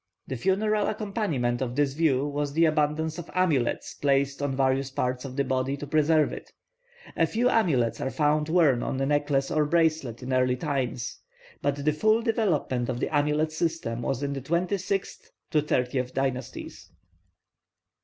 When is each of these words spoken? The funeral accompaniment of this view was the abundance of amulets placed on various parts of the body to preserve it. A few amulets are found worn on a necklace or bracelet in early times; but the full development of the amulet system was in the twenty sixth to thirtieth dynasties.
The 0.25 0.35
funeral 0.35 0.87
accompaniment 0.87 1.61
of 1.61 1.75
this 1.75 1.93
view 1.93 2.25
was 2.25 2.53
the 2.53 2.65
abundance 2.65 3.19
of 3.19 3.29
amulets 3.35 3.93
placed 3.93 4.41
on 4.41 4.55
various 4.55 4.89
parts 4.89 5.25
of 5.25 5.35
the 5.35 5.43
body 5.43 5.77
to 5.77 5.85
preserve 5.85 6.33
it. 6.33 6.51
A 7.15 7.27
few 7.27 7.47
amulets 7.51 8.01
are 8.01 8.09
found 8.09 8.49
worn 8.49 8.81
on 8.81 8.99
a 8.99 9.05
necklace 9.05 9.51
or 9.51 9.63
bracelet 9.63 10.23
in 10.23 10.33
early 10.33 10.55
times; 10.55 11.19
but 11.61 11.85
the 11.85 11.93
full 11.93 12.23
development 12.23 12.89
of 12.89 12.99
the 12.99 13.15
amulet 13.15 13.51
system 13.51 14.01
was 14.01 14.23
in 14.23 14.33
the 14.33 14.41
twenty 14.41 14.79
sixth 14.79 15.29
to 15.51 15.61
thirtieth 15.61 16.15
dynasties. 16.15 16.89